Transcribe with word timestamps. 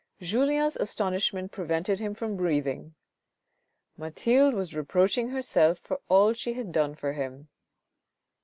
Julien's 0.19 0.75
astonishment 0.75 1.51
prevented 1.51 1.99
him 1.99 2.15
from 2.15 2.35
breathing— 2.35 2.95
Mathilde 3.99 4.55
was 4.55 4.73
reproaching 4.75 5.29
herself 5.29 5.77
for 5.77 6.01
all 6.09 6.33
she 6.33 6.53
had 6.53 6.71
done 6.71 6.95
for 6.95 7.13
him. 7.13 7.49